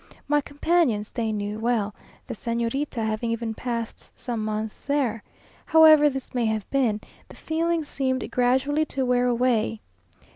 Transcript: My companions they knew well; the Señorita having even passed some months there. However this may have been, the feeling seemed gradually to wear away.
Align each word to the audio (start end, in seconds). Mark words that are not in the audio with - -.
My 0.27 0.41
companions 0.41 1.11
they 1.11 1.31
knew 1.31 1.59
well; 1.59 1.93
the 2.25 2.33
Señorita 2.33 3.05
having 3.05 3.29
even 3.29 3.53
passed 3.53 4.09
some 4.17 4.43
months 4.43 4.87
there. 4.87 5.21
However 5.67 6.09
this 6.09 6.33
may 6.33 6.47
have 6.47 6.67
been, 6.71 6.99
the 7.27 7.35
feeling 7.35 7.83
seemed 7.83 8.31
gradually 8.31 8.85
to 8.85 9.05
wear 9.05 9.27
away. 9.27 9.79